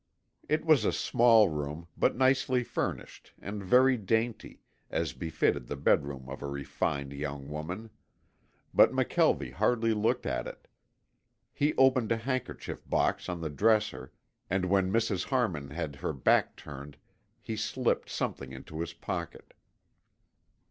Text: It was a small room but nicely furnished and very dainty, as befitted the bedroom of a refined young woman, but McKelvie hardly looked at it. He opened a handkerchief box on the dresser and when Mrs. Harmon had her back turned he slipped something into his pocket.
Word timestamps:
It 0.49 0.65
was 0.65 0.83
a 0.83 0.91
small 0.91 1.47
room 1.49 1.87
but 1.95 2.15
nicely 2.15 2.63
furnished 2.63 3.33
and 3.39 3.63
very 3.63 3.97
dainty, 3.97 4.63
as 4.89 5.13
befitted 5.13 5.67
the 5.67 5.75
bedroom 5.75 6.27
of 6.27 6.41
a 6.41 6.47
refined 6.49 7.13
young 7.13 7.47
woman, 7.47 7.91
but 8.73 8.91
McKelvie 8.93 9.53
hardly 9.53 9.93
looked 9.93 10.25
at 10.25 10.47
it. 10.47 10.67
He 11.53 11.75
opened 11.75 12.11
a 12.11 12.17
handkerchief 12.17 12.81
box 12.89 13.29
on 13.29 13.41
the 13.41 13.51
dresser 13.51 14.11
and 14.49 14.65
when 14.65 14.91
Mrs. 14.91 15.25
Harmon 15.25 15.69
had 15.69 15.97
her 15.97 16.13
back 16.13 16.55
turned 16.55 16.97
he 17.39 17.55
slipped 17.55 18.09
something 18.09 18.51
into 18.51 18.79
his 18.79 18.93
pocket. 18.93 19.53